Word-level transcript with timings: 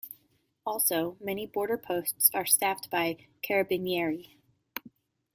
Also, 0.65 1.15
many 1.21 1.45
border 1.45 1.77
posts 1.77 2.31
are 2.33 2.43
staffed 2.43 2.89
by 2.89 3.27
"Carabinieri". 3.47 4.33